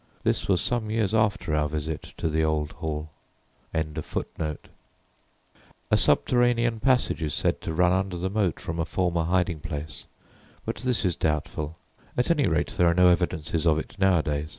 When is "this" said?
0.23-0.47, 10.77-11.05